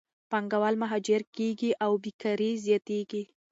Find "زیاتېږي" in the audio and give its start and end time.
2.65-3.23